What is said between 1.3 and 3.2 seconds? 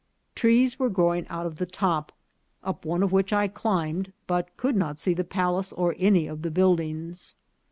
of the top, up one of